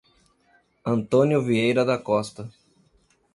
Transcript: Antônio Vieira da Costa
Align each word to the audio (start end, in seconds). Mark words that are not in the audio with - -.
Antônio 0.83 1.43
Vieira 1.43 1.85
da 1.85 1.95
Costa 1.95 2.49